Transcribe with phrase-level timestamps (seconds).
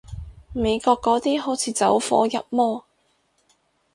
[0.55, 2.85] 美國嗰啲好似走火入魔